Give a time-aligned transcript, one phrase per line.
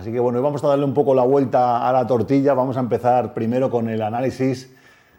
[0.00, 2.54] Así que bueno, hoy vamos a darle un poco la vuelta a la tortilla.
[2.54, 4.74] Vamos a empezar primero con el análisis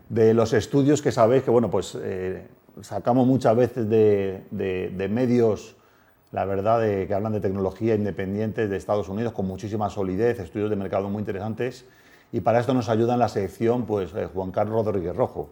[0.10, 2.48] de los estudios que sabéis que, bueno, pues eh,
[2.82, 5.76] sacamos muchas veces de, medios,
[6.32, 10.72] la verdad, de, que hablan de tecnología independientes de Estados Unidos con muchísima solidez, estudios
[10.72, 11.86] de mercado muy interesantes.
[12.32, 15.52] Y para esto nos ayuda en la sección pues, eh, Juan Carlos Rodríguez Rojo.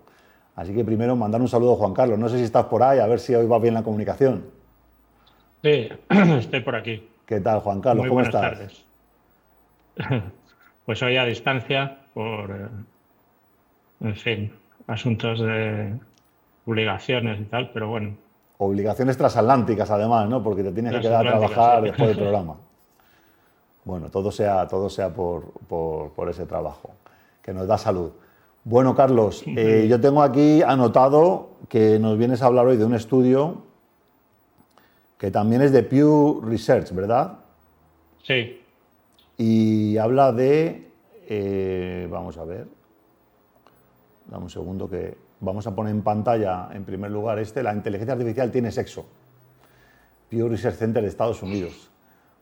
[0.56, 2.18] Así que primero mandar un saludo a Juan Carlos.
[2.18, 4.46] No sé si estás por ahí, a ver si hoy va bien la comunicación.
[5.62, 5.88] Sí,
[6.40, 7.08] estoy por aquí.
[7.28, 8.08] ¿Qué tal, Juan Carlos?
[8.08, 8.42] ¿Cómo estás?
[8.42, 8.89] Tardes.
[10.86, 12.68] Pues hoy a distancia por, eh,
[14.02, 14.52] en fin,
[14.88, 15.94] asuntos de
[16.66, 18.16] obligaciones y tal, pero bueno.
[18.58, 20.42] Obligaciones transatlánticas además, ¿no?
[20.42, 22.56] Porque te tienes que quedar a trabajar después del programa.
[23.86, 26.96] Bueno, todo sea, todo sea por, por, ese trabajo,
[27.44, 28.10] que nos da salud.
[28.64, 32.96] Bueno, Carlos, eh, yo tengo aquí anotado que nos vienes a hablar hoy de un
[32.96, 33.62] estudio
[35.20, 37.34] que también es de Pew Research, ¿verdad?
[38.24, 38.60] Sí.
[39.42, 40.90] Y habla de,
[41.30, 42.68] eh, vamos a ver,
[44.28, 48.16] dame un segundo que vamos a poner en pantalla en primer lugar este, la inteligencia
[48.16, 49.08] artificial tiene sexo.
[50.28, 51.90] Pew Research Center de Estados Unidos.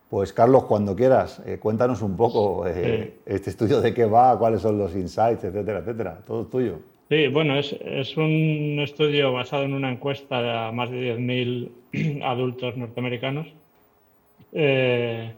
[0.09, 4.63] Pues Carlos, cuando quieras, eh, cuéntanos un poco eh, este estudio de qué va, cuáles
[4.63, 6.19] son los insights, etcétera, etcétera.
[6.25, 6.79] Todo tuyo.
[7.09, 13.45] Sí, bueno, es, un estudio basado en una encuesta a más de 10.000 adultos norteamericanos,
[14.51, 15.31] eh,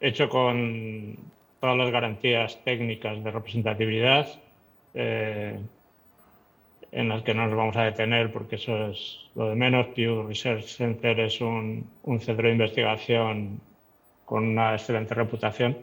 [0.00, 1.16] hecho con
[1.60, 4.28] todas las garantías técnicas de representatividad,
[4.94, 5.58] eh,
[6.90, 9.88] en las que no nos vamos a detener porque eso es lo de menos.
[9.88, 13.60] Pew Research Center es un, un centro de investigación
[14.24, 15.76] con una excelente reputación.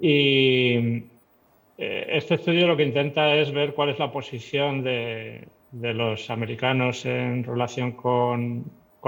[0.00, 1.02] Y
[1.78, 7.06] eh, este estudio lo que intenta es ver cuál es la posición de, los americanos
[7.06, 8.64] en relación con,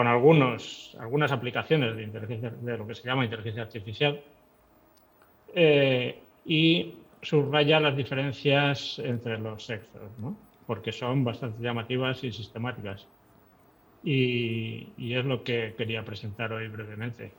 [0.07, 4.21] algunos, algunas aplicaciones de, inteligencia, de lo que se llama inteligencia artificial
[5.55, 10.03] eh, y subraya las diferencias entre los sexos,
[10.67, 13.07] porque son bastante llamativas y sistemáticas.
[14.03, 17.33] Y, es lo que quería presentar hoy brevemente.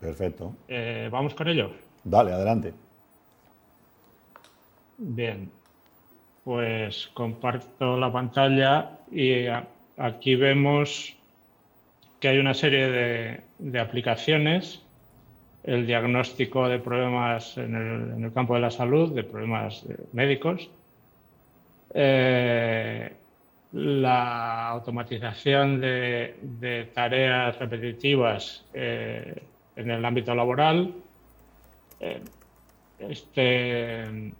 [0.00, 0.56] Perfecto.
[0.66, 1.70] Eh, ¿Vamos con ello?
[2.02, 2.74] Dale, adelante.
[4.98, 5.50] Bien,
[6.42, 9.46] pues comparto la pantalla y
[9.96, 11.16] aquí vemos
[12.24, 14.80] que hay una serie de, aplicaciones,
[15.62, 17.74] el diagnóstico de problemas en
[18.24, 20.70] el, campo de la salud, de problemas médicos,
[21.92, 23.12] eh,
[23.72, 29.42] la automatización de, tareas repetitivas eh,
[29.76, 30.94] en el ámbito laboral,
[32.00, 32.22] eh,
[33.00, 34.32] este,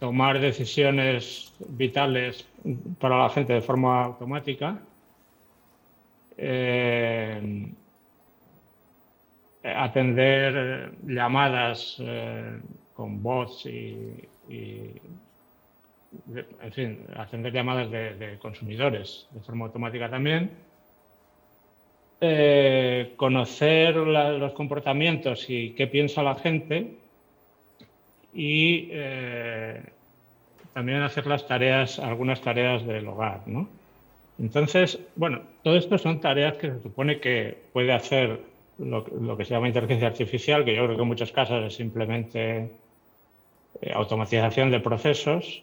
[0.00, 2.48] tomar decisiones vitales
[2.98, 4.80] para la gente de forma automática,
[6.40, 7.74] eh,
[9.64, 12.60] atender llamadas eh,
[12.94, 14.28] con bots y,
[16.62, 20.50] en fin, atender llamadas de, consumidores de forma automática también.
[22.20, 26.96] Eh, conocer los comportamientos y qué piensa la gente
[28.32, 28.90] y
[30.72, 33.68] también hacer las tareas, algunas tareas del hogar, ¿no?
[34.38, 38.40] Entonces, bueno, todo esto son tareas que se supone que puede hacer
[38.78, 42.70] lo, que se llama inteligencia artificial, que yo creo que en muchos casos es simplemente
[43.80, 45.62] eh, automatización de procesos.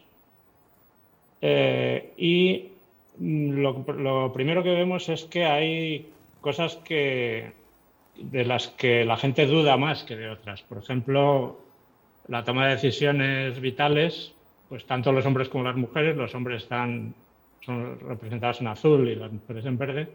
[1.42, 2.70] Eh, y
[3.20, 6.10] lo, lo, primero que vemos es que hay
[6.42, 7.54] cosas que,
[8.18, 10.62] de las que la gente duda más que de otras.
[10.64, 11.60] Por ejemplo,
[12.28, 14.34] la toma de decisiones vitales,
[14.68, 17.14] pues tanto los hombres como las mujeres, los hombres están
[17.66, 20.08] son representados en azul y las mujeres en verde,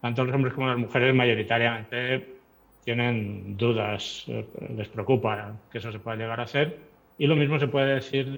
[0.00, 2.38] tanto los hombres como las mujeres mayoritariamente
[2.84, 6.78] tienen dudas, eh, les preocupa que eso se pueda llegar a hacer.
[7.18, 8.34] Y lo mismo se puede decir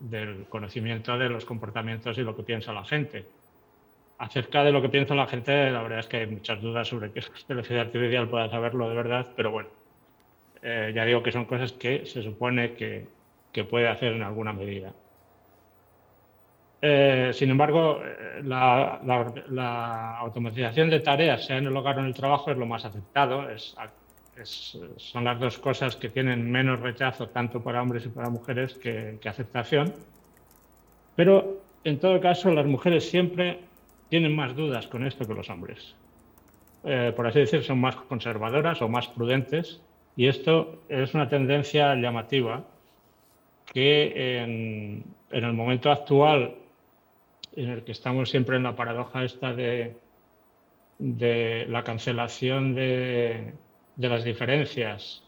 [0.00, 3.26] del conocimiento de los comportamientos y lo que piensa la gente.
[4.18, 7.12] Acerca de lo que piensa la gente, la verdad es que hay muchas dudas sobre
[7.12, 9.68] que la inteligencia artificial pueda saberlo de verdad, pero bueno,
[10.62, 13.06] eh, ya digo que son cosas que se supone que,
[13.70, 14.92] puede hacer en alguna medida.
[16.82, 22.14] Eh, sin embargo, eh, la, automatización de tareas, sea en el hogar o en el
[22.14, 23.46] trabajo, es lo más aceptado.
[24.44, 29.18] son las dos cosas que tienen menos rechazo tanto para hombres y para mujeres que,
[29.24, 29.94] aceptación.
[31.14, 33.60] Pero, en todo caso, las mujeres siempre
[34.10, 35.94] tienen más dudas con esto que los hombres.
[37.16, 39.80] por así decir, son más conservadoras o más prudentes
[40.16, 42.64] y esto es una tendencia llamativa
[43.66, 46.54] que en, el momento actual,
[47.56, 49.96] en el que estamos siempre en la paradoja esta de,
[50.98, 53.54] de la cancelación de,
[53.96, 55.22] las diferencias.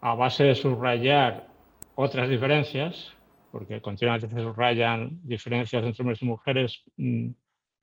[0.00, 1.48] A base de subrayar
[1.94, 3.12] otras diferencias,
[3.50, 7.30] porque continuamente se subrayan diferencias entre hombres y mujeres mm,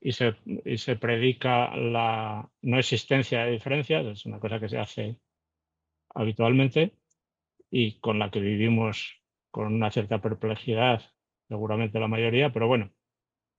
[0.00, 4.78] y, se, y se predica la no existencia de diferencias, es una cosa que se
[4.78, 5.18] hace
[6.14, 6.94] habitualmente
[7.70, 9.20] y con la que vivimos
[9.50, 11.02] con una cierta perplejidad,
[11.48, 12.90] seguramente la mayoría, pero bueno,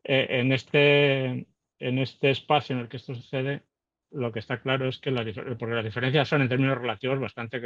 [0.03, 1.47] eh, en, este,
[1.79, 3.63] en este espacio en el que esto sucede,
[4.11, 7.61] lo que está claro es que porque las diferencias son en términos relativos bastante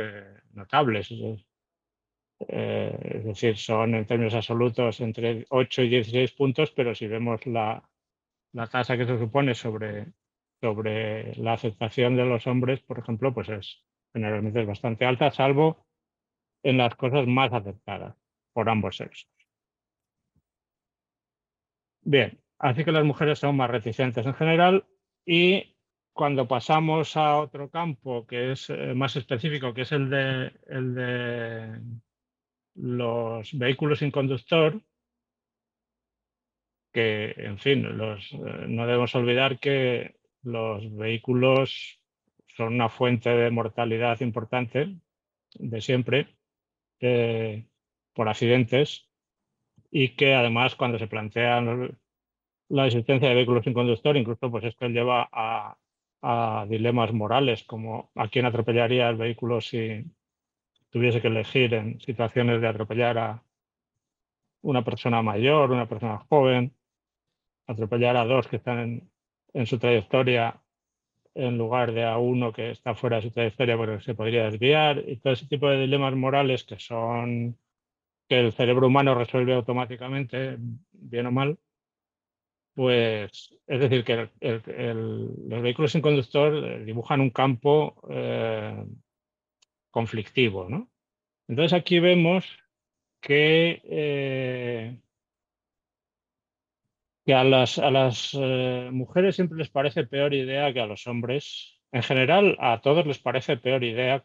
[0.53, 1.11] notables.
[2.39, 7.45] Eh, es decir, son en términos absolutos entre 8 y 16 puntos, pero si vemos
[7.45, 7.83] la,
[8.53, 10.13] la tasa que se supone sobre,
[10.61, 15.85] sobre la aceptación de los hombres, por ejemplo, pues es generalmente es bastante alta, salvo
[16.63, 18.15] en las cosas más aceptadas
[18.53, 19.36] por ambos sexos.
[22.09, 24.85] Bien, así que las mujeres son más reticentes en general
[25.25, 25.75] y
[26.13, 30.95] cuando pasamos a otro campo que es eh, más específico, que es el de, el
[30.95, 31.81] de
[32.75, 34.81] los vehículos sin conductor,
[36.93, 41.99] que, en fin, los, eh, no debemos olvidar que los vehículos
[42.55, 44.95] son una fuente de mortalidad importante
[45.55, 46.37] de siempre
[47.01, 47.67] eh,
[48.13, 49.06] por accidentes
[49.91, 51.97] y que además cuando se plantean
[52.69, 55.75] la existencia de vehículos sin conductor, incluso pues esto lleva a,
[56.67, 60.03] dilemas morales, como a quién atropellaría el vehículo si
[60.89, 63.43] tuviese que elegir en situaciones de atropellar a
[64.61, 66.73] una persona mayor, una persona joven,
[67.67, 69.09] atropellar a dos que están
[69.53, 70.59] en, su trayectoria
[71.33, 75.03] en lugar de a uno que está fuera de su trayectoria porque se podría desviar
[75.07, 77.57] y todo ese tipo de dilemas morales que son
[78.27, 80.57] que el cerebro humano resuelve automáticamente,
[80.91, 81.57] bien o mal,
[82.77, 88.85] pues es decir, que los vehículos sin conductor eh, dibujan un campo eh,
[89.89, 90.69] conflictivo.
[90.69, 90.87] ¿no?
[91.47, 92.45] Entonces aquí vemos
[93.19, 95.01] que, eh,
[97.25, 98.35] que a las, a las
[98.91, 101.79] mujeres siempre les parece peor idea que a los hombres.
[101.91, 104.21] En general, a todos les parece peor idea,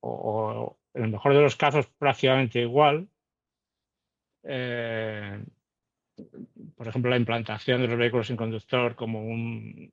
[0.00, 3.08] o, en el mejor de los casos prácticamente igual.
[6.76, 9.20] Por ejemplo, la implantación de los vehículos sin conductor como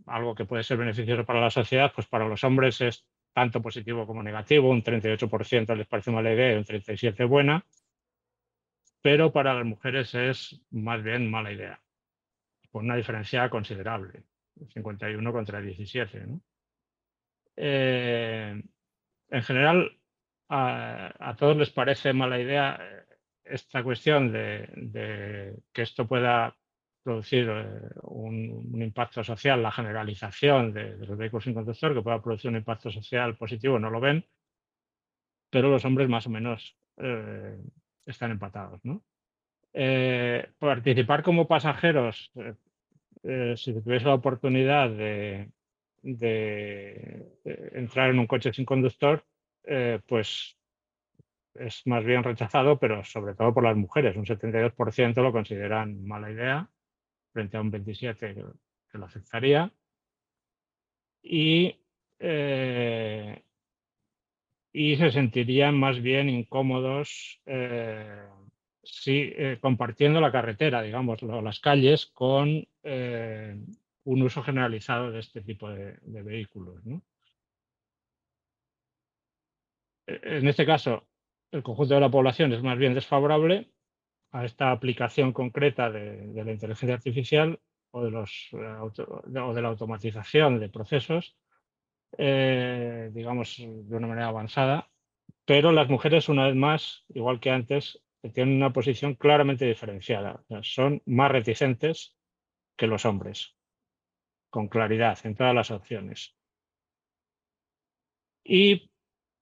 [0.06, 4.08] algo que puede ser beneficioso para la sociedad, pues para los hombres es tanto positivo
[4.08, 7.66] como negativo, un 38% les parece mala idea y un 37% buena,
[9.02, 11.82] pero para las mujeres es más bien mala idea,
[12.72, 14.24] con una diferencia considerable,
[14.74, 16.26] 51 contra 17.
[17.56, 18.64] Eh,
[19.30, 19.98] en general,
[20.50, 22.80] a, todos les parece mala idea
[23.44, 26.56] esta cuestión de, que esto pueda
[27.04, 32.50] producir eh, un, impacto social, la generalización de, los vehículos sin conductor, que pueda producir
[32.50, 34.26] un impacto social positivo, no lo ven,
[35.50, 37.58] pero los hombres más o menos eh,
[38.06, 38.82] están empatados.
[39.74, 42.32] Eh, participar como pasajeros,
[43.56, 45.52] si tuviese la oportunidad de,
[46.04, 47.26] de,
[47.74, 49.26] entrar en un coche sin conductor,
[50.08, 50.58] pues
[51.56, 54.16] es más bien rechazado, pero sobre todo por las mujeres.
[54.16, 56.70] Un 72% lo consideran mala idea,
[57.32, 59.72] frente a un 27% que, lo aceptaría.
[61.22, 61.76] Y,
[62.20, 63.42] eh,
[64.72, 68.28] y se sentirían más bien incómodos eh,
[68.84, 72.68] si, eh, compartiendo la carretera, digamos, las calles, con
[74.06, 76.86] un uso generalizado de este tipo de, vehículos.
[76.86, 77.00] E,
[80.08, 81.08] en este caso,
[81.52, 83.72] el conjunto de la población es más bien desfavorable
[84.32, 87.60] a esta aplicación concreta de, la inteligencia artificial
[87.92, 88.12] o eh,
[89.28, 91.38] de la automatización de procesos,
[92.18, 94.90] eh, digamos, de una manera avanzada.
[95.46, 98.02] Pero las mujeres, una vez más, igual que antes,
[98.34, 100.44] tienen una posición claramente diferenciada.
[100.62, 102.18] son más reticentes
[102.78, 103.56] que los hombres,
[104.50, 106.36] con claridad en todas las opciones.
[108.44, 108.90] Y,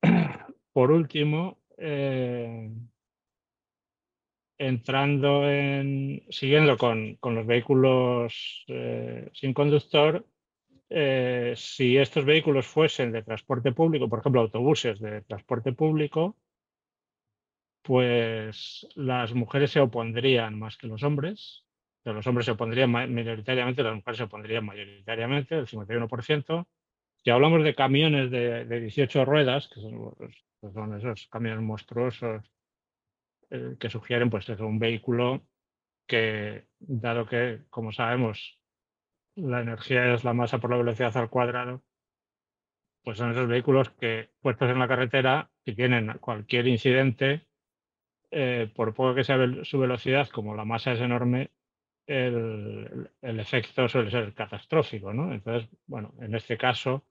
[0.73, 2.69] por último, eh,
[4.57, 10.25] entrando en, siguiendo con, los vehículos eh, sin conductor,
[10.89, 16.35] eh, si estos vehículos fuesen de transporte público, por ejemplo, autobuses de transporte público,
[17.81, 21.65] pues las mujeres se opondrían más que los hombres.
[22.03, 26.67] los hombres se opondrían mayoritariamente, las mujeres se opondrían mayoritariamente, el 51%.
[27.23, 30.13] Si hablamos de camiones de, de 18 ruedas, que son
[30.61, 32.49] pues son esos camiones monstruosos
[33.49, 35.45] eh, que sugieren pues es un vehículo
[36.07, 38.59] que, dado que, como sabemos,
[39.35, 41.83] la energía es la masa por la velocidad al cuadrado,
[43.03, 47.47] pues son esos vehículos que puestos en la carretera, si tienen cualquier incidente,
[48.31, 51.51] eh, por poco que sea su velocidad, como la masa es enorme,
[52.07, 55.33] el, efecto suele ser catastrófico, ¿no?
[55.33, 57.05] Entonces, bueno, en este caso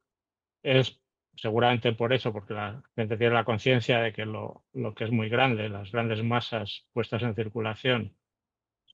[0.62, 0.99] es
[1.36, 5.10] seguramente por eso, porque la gente tiene la conciencia de que lo, lo, que es
[5.10, 8.14] muy grande, las grandes masas puestas en circulación,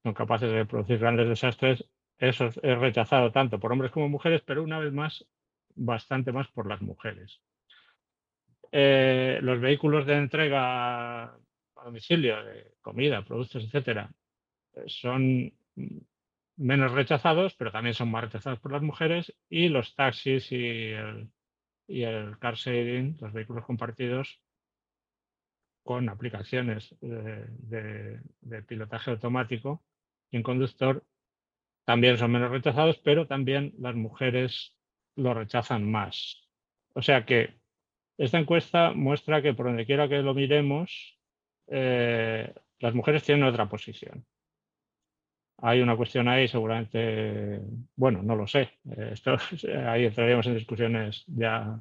[0.03, 1.85] son capaces de producir grandes desastres,
[2.19, 5.27] eso es rechazado tanto por hombres como mujeres, pero una vez más,
[5.75, 7.41] bastante más por las mujeres.
[8.73, 11.39] Eh, los vehículos de entrega a
[11.85, 14.11] domicilio, de comida, productos, etcétera,
[14.75, 15.53] eh, son
[16.57, 21.29] menos rechazados, pero también son más rechazados por las mujeres, y los taxis y el,
[21.87, 24.41] y el car sharing, los vehículos compartidos,
[25.83, 29.85] con aplicaciones de, de pilotaje automático
[30.31, 31.05] y en conductor,
[31.85, 34.77] también son menos rechazados, pero también las mujeres
[35.15, 36.49] lo rechazan más.
[36.95, 37.55] O sea que
[38.19, 41.19] esta encuesta muestra que por donde quiera que lo miremos,
[41.69, 44.27] eh, las mujeres tienen otra posición.
[45.59, 47.61] Hay una cuestión ahí, seguramente,
[47.97, 48.71] bueno, no lo sé.
[48.91, 49.37] Eh, esto,
[49.89, 51.81] ahí entraríamos en discusiones ya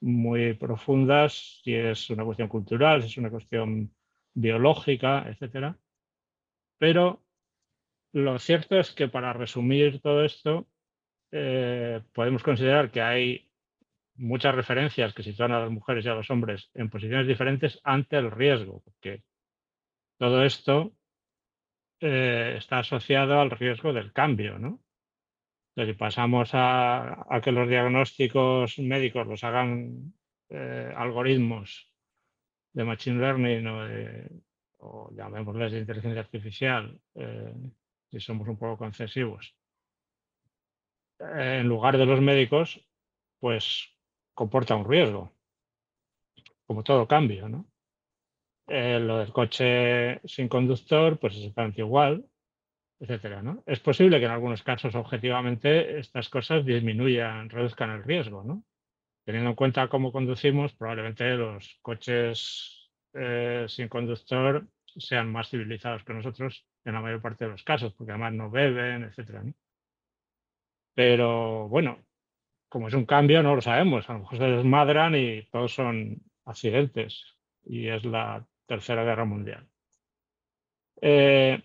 [0.00, 3.92] muy profundas, si es una cuestión cultural, si es una cuestión
[4.34, 5.76] biológica, etcétera.
[6.78, 7.22] Pero
[8.12, 10.66] lo cierto es que para resumir todo esto,
[11.32, 13.50] eh, podemos considerar que hay
[14.16, 18.16] muchas referencias que sitúan a las mujeres y a los hombres en posiciones diferentes ante
[18.16, 19.22] el riesgo, porque
[20.18, 20.92] todo esto
[22.00, 24.80] eh, está asociado al riesgo del cambio, ¿no?
[25.74, 30.14] Entonces, si pasamos a, que los diagnósticos médicos los hagan
[30.48, 31.92] eh, algoritmos
[32.72, 34.30] de machine learning o, de,
[35.16, 36.98] llamémosles de inteligencia artificial,
[38.10, 39.54] si somos un poco concesivos,
[41.20, 42.84] en lugar de los médicos,
[43.38, 43.94] pues
[44.34, 45.32] comporta un riesgo,
[46.66, 47.69] como todo cambio, ¿no?
[48.72, 52.24] Eh, lo del coche sin conductor, pues es exactamente igual,
[53.00, 53.64] etcétera, ¿no?
[53.66, 58.62] Es posible que en algunos casos, objetivamente, estas cosas disminuyan, reduzcan el riesgo, ¿no?
[59.24, 66.14] Teniendo en cuenta cómo conducimos, probablemente los coches eh, sin conductor sean más civilizados que
[66.14, 69.42] nosotros en la mayor parte de los casos, porque además no beben, etcétera.
[70.94, 71.98] Pero bueno,
[72.68, 74.08] como es un cambio, no lo sabemos.
[74.08, 77.24] A lo mejor se desmadran y todos son accidentes.
[77.64, 79.66] Y es la Tercera Guerra Mundial.
[81.02, 81.60] Eh,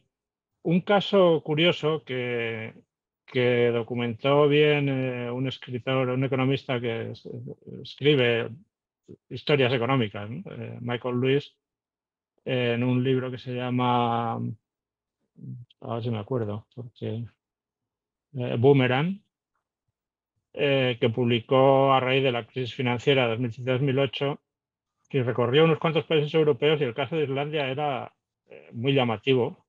[0.64, 2.74] un caso curioso que,
[3.28, 7.14] que documentó bien eh, un escritor, un economista que
[7.84, 8.50] escribe
[9.30, 11.56] historias económicas, eh, Michael Lewis,
[12.44, 14.34] en un libro que se llama,
[15.82, 17.24] a ver si me acuerdo, porque
[18.32, 19.22] Boomerang,
[20.54, 24.40] que publicó a raíz de la crisis financiera de 2007-2008
[25.16, 28.14] y recorrió unos cuantos países europeos y el caso de Islandia era
[28.50, 29.66] eh, muy llamativo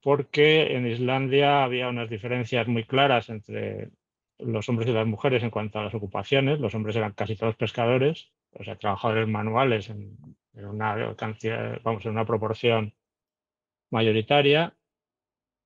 [0.00, 3.90] porque en Islandia había unas diferencias muy claras entre
[4.38, 6.60] los hombres y las mujeres en cuanto a las ocupaciones.
[6.60, 10.16] Los hombres eran casi todos pescadores, o sea, trabajadores manuales en,
[10.54, 12.94] una cantidad, vamos, en una proporción
[13.90, 14.72] mayoritaria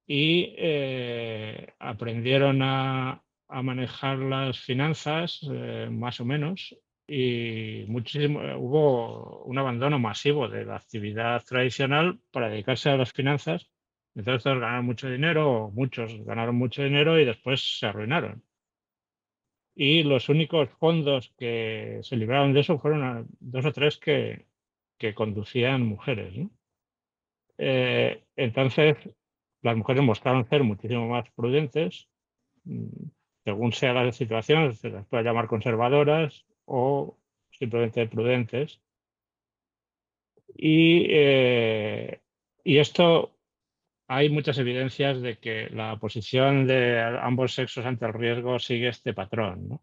[0.06, 6.74] y eh, aprendieron a, a, manejar las finanzas eh, más o menos
[7.06, 13.70] y muchísimo, hubo un abandono masivo de la actividad tradicional para dedicarse a las finanzas.
[14.14, 18.42] Entonces todos ganaron mucho dinero, muchos ganaron mucho dinero y después se arruinaron.
[19.74, 24.46] Y los únicos fondos que se libraron de eso fueron dos o tres que,
[24.98, 26.34] que conducían mujeres.
[27.58, 28.96] Eh, entonces,
[29.62, 32.08] las mujeres mostraron ser muchísimo más prudentes,
[32.64, 32.86] mm,
[33.44, 37.18] según sea la situación, se las puede llamar conservadoras o
[37.50, 38.80] simplemente prudentes.
[40.54, 42.20] Y, eh,
[42.64, 43.32] y esto
[44.08, 49.14] hay muchas evidencias de que la posición de ambos sexos ante el riesgo sigue este
[49.14, 49.80] patrón.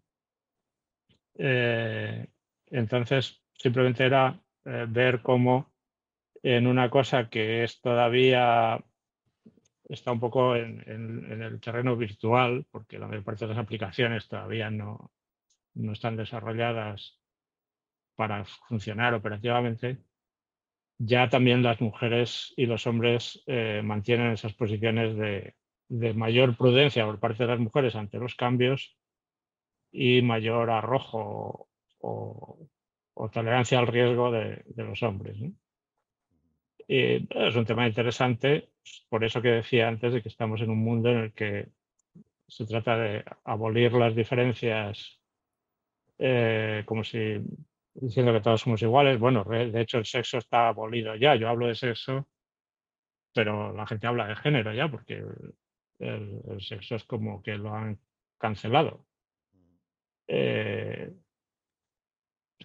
[1.35, 2.27] Eh,
[2.67, 5.71] entonces, simplemente era eh, ver cómo
[6.43, 8.83] en una cosa que es todavía
[9.85, 10.83] está un poco en,
[11.41, 15.11] el terreno virtual, porque la mayor parte de las aplicaciones todavía no,
[15.75, 17.19] no están desarrolladas
[18.15, 19.99] para funcionar operativamente,
[20.97, 25.55] ya también las mujeres y los hombres eh, mantienen esas posiciones de,
[26.13, 28.95] mayor prudencia por parte de las mujeres ante los cambios
[29.91, 32.69] y mayor arrojo o,
[33.13, 35.37] o tolerancia al riesgo de, los hombres.
[36.87, 38.69] es un tema interesante,
[39.09, 41.69] por eso que decía antes de que estamos en un mundo en el que
[42.47, 45.18] se trata de abolir las diferencias
[46.19, 47.41] eh, como si
[47.93, 49.19] diciendo que todos somos iguales.
[49.19, 51.35] Bueno, de hecho el sexo está abolido ya.
[51.35, 52.27] Yo hablo de sexo,
[53.33, 55.23] pero la gente habla de género ya, porque
[55.99, 57.99] el, sexo es como que lo han
[58.37, 59.05] cancelado.
[60.27, 61.11] Eh,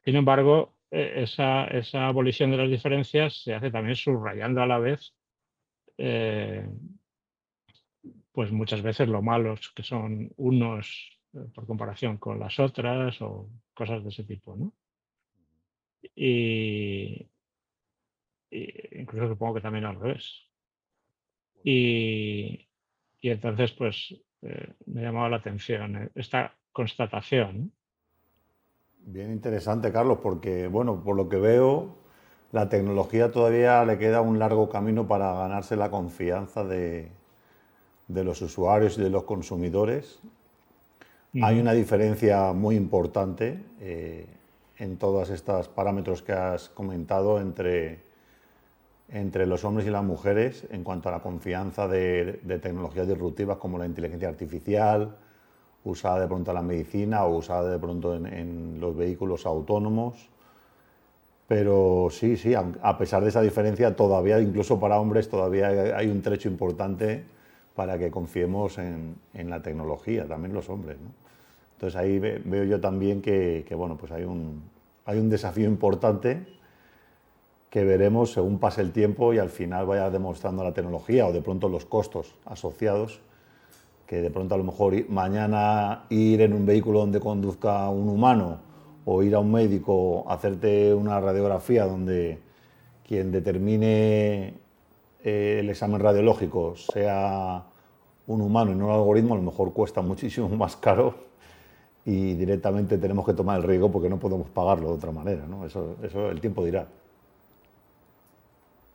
[0.04, 4.78] sin embargo, e, esa, esa, abolición de las diferencias se hace también subrayando a la
[4.78, 5.14] vez,
[5.96, 6.68] eh,
[8.32, 11.13] pues muchas veces lo malos que son unos
[11.54, 14.72] por comparación con las otras o cosas de ese tipo, ¿no?
[16.14, 17.28] Y,
[18.50, 20.48] incluso supongo que también al revés.
[21.64, 22.68] Y,
[23.20, 27.72] y entonces, pues, eh, me ha llamado la atención eh, esta constatación.
[28.98, 31.96] Bien interesante, Carlos, porque, bueno, por lo que veo,
[32.52, 37.10] la tecnología todavía le queda un largo camino para ganarse la confianza de,
[38.08, 40.20] de los usuarios y de los consumidores.
[41.42, 44.26] Hay una diferencia muy importante eh,
[44.78, 48.02] en todos estos parámetros que has comentado entre,
[49.08, 53.78] entre los hombres y las mujeres en cuanto a la confianza de, tecnologías disruptivas como
[53.78, 55.16] la inteligencia artificial,
[55.82, 60.28] usada de pronto en la medicina o usada de pronto en, los vehículos autónomos.
[61.48, 66.22] Pero sí, sí, a pesar de esa diferencia, todavía, incluso para hombres, todavía hay un
[66.22, 67.24] trecho importante
[67.74, 70.96] para que confiemos en, en la tecnología, también los hombres.
[70.98, 71.23] ¿no?
[71.84, 74.62] Entonces ahí veo yo también que, bueno, pues hay un,
[75.04, 76.46] hay un desafío importante
[77.68, 81.42] que veremos según pase el tiempo y al final vaya demostrando la tecnología o de
[81.42, 83.20] pronto los costos asociados,
[84.06, 88.60] que de pronto a lo mejor mañana ir en un vehículo donde conduzca un humano
[89.04, 92.38] o ir a un médico a hacerte una radiografía donde
[93.06, 94.54] quien determine
[95.22, 97.62] eh, el examen radiológico sea
[98.26, 101.33] un humano y no un algoritmo, a lo mejor cuesta muchísimo más caro
[102.04, 105.46] y directamente tenemos que tomar el riesgo porque no podemos pagarlo de otra manera.
[105.46, 105.64] ¿no?
[105.64, 106.86] Eso, eso el tiempo dirá.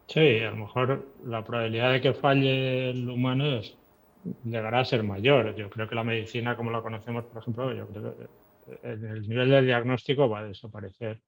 [0.08, 3.76] Sí, a lo mejor la probabilidad de que falle el humano es,
[4.44, 5.56] llegará a ser mayor.
[5.56, 8.28] Yo creo que la medicina, como la conocemos, por ejemplo, yo creo que
[8.84, 11.22] el nivel de diagnóstico va a desaparecer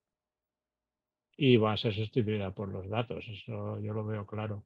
[1.38, 3.26] y va a ser sustituida por los datos.
[3.28, 4.64] Eso yo lo veo claro.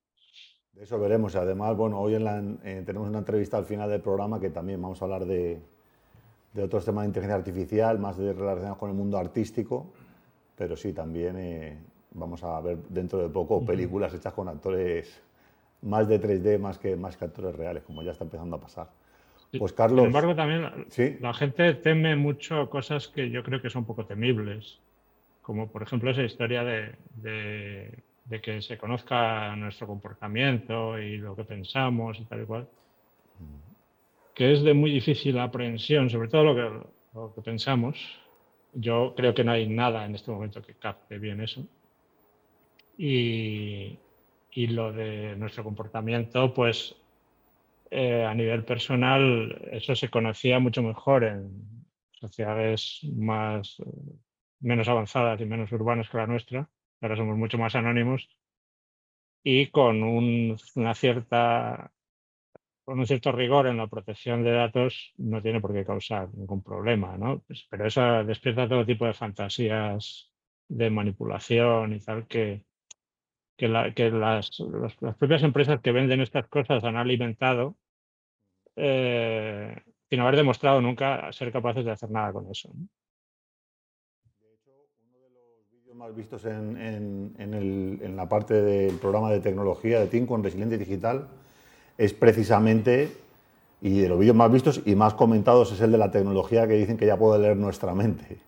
[0.74, 1.36] De eso veremos.
[1.36, 4.82] Además, bueno, hoy en la, eh, tenemos una entrevista al final del programa que también
[4.82, 5.62] vamos a hablar de,
[6.56, 9.92] de otros temas de inteligencia artificial, más de relacionados con el mundo artístico,
[10.56, 11.78] pero sí, también eh,
[12.12, 15.22] vamos a ver dentro de poco películas hechas con actores
[15.82, 18.90] más de 3D, más que, más que actores reales, como ya está empezando a pasar.
[19.60, 20.00] Pues Carlos.
[20.00, 21.18] Sin embargo, también ¿sí?
[21.20, 24.80] la gente teme mucho cosas que yo creo que son poco temibles,
[25.42, 31.36] como por ejemplo esa historia de, de, de que se conozca nuestro comportamiento y lo
[31.36, 32.68] que pensamos y tal y cual
[34.36, 37.98] que es de muy difícil aprehensión, sobre todo lo que, lo que pensamos.
[38.74, 41.66] Yo creo que no hay nada en este momento que capte bien eso.
[42.98, 43.98] Y,
[44.52, 46.96] y lo de nuestro comportamiento, pues
[47.90, 53.78] eh, a nivel personal, eso se conocía mucho mejor en sociedades más
[54.60, 56.70] menos avanzadas y menos urbanas que la nuestra.
[57.00, 58.28] Ahora somos mucho más anónimos
[59.44, 61.92] y con una cierta
[62.86, 66.62] con un cierto rigor en la protección de datos no tiene por qué causar ningún
[66.62, 67.40] problema, ¿no?
[67.40, 70.32] Pues, pero eso despierta todo tipo de fantasías
[70.68, 72.64] de manipulación y tal que,
[73.58, 74.52] que, las,
[75.18, 77.76] propias empresas que venden estas cosas han alimentado
[78.76, 82.72] eh, sin haber demostrado nunca ser capaces de hacer nada con eso.
[85.72, 90.78] Vídeos más vistos en, en, la parte del programa de tecnología de Team con Resiliente
[90.78, 91.28] Digital
[91.98, 93.16] es precisamente,
[93.82, 96.74] y de los vídeos más vistos y más comentados, es el de la tecnología que
[96.74, 98.38] dicen que ya puede leer nuestra mente.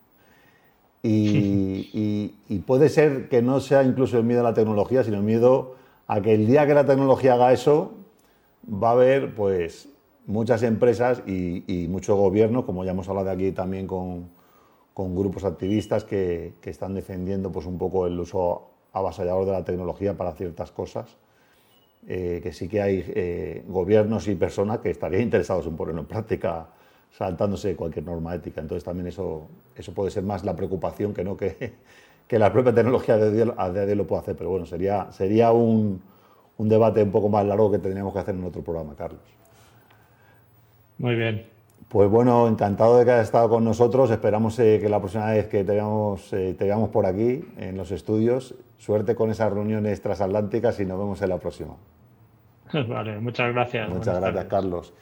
[1.00, 5.76] Y, puede ser que no sea incluso el miedo a la tecnología, sino el miedo
[6.06, 7.92] a que el día que la tecnología haga eso,
[8.70, 9.88] va a haber pues
[10.26, 14.28] muchas empresas y, muchos gobiernos, como ya hemos hablado aquí también con,
[14.94, 20.16] grupos activistas que, que, están defendiendo pues un poco el uso avasallador de la tecnología
[20.16, 21.16] para ciertas cosas
[22.06, 26.06] eh, que sí que hay eh, gobiernos y personas que estarían interesados en ponerlo en
[26.06, 26.68] práctica
[27.10, 28.60] saltándose cualquier norma ética.
[28.60, 31.74] Entonces también eso, eso puede ser más la preocupación que no que,
[32.26, 34.36] que la propia tecnología de día, a día de hoy lo puede hacer.
[34.36, 36.00] Pero bueno, sería, sería un,
[36.56, 39.22] un debate un poco más largo que tendríamos que hacer en otro programa, Carlos.
[40.98, 41.46] Muy bien.
[41.88, 44.10] Pues bueno, encantado de que hayas estado con nosotros.
[44.10, 47.90] Esperamos eh, que la próxima vez que te veamos, te veamos por aquí en los
[47.90, 51.74] estudios Suerte con esas reuniones transatlánticas y nos vemos en la próxima.
[52.88, 53.88] Vale, muchas gracias.
[53.90, 54.94] Muchas gracias, Carlos.